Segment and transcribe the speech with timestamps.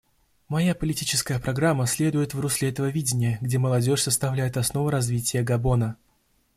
[0.47, 5.95] Моя политическая программа следует в русле этого видения, где молодежь составляет основу развития Габона.